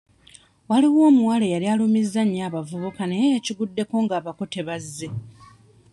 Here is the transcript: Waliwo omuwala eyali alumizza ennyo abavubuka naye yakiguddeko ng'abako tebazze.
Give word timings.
Waliwo 0.69 0.99
omuwala 1.09 1.43
eyali 1.47 1.67
alumizza 1.73 2.17
ennyo 2.25 2.41
abavubuka 2.47 3.03
naye 3.07 3.25
yakiguddeko 3.35 3.95
ng'abako 4.03 4.43
tebazze. 4.53 5.07